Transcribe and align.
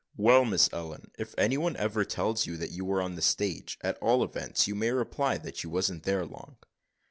"Well, 0.17 0.45
Miss 0.45 0.67
Ellen, 0.73 1.11
if 1.19 1.35
any 1.37 1.57
one 1.59 1.75
ever 1.77 2.03
tells 2.03 2.47
you 2.47 2.57
that 2.57 2.71
you 2.71 2.83
were 2.83 3.03
on 3.03 3.13
the 3.13 3.21
stage, 3.21 3.77
at 3.81 3.99
all 3.99 4.23
events 4.23 4.67
you 4.67 4.73
may 4.73 4.89
reply 4.89 5.37
that 5.37 5.63
you 5.63 5.69
wasn't 5.69 6.05
there 6.05 6.25
long." 6.25 6.57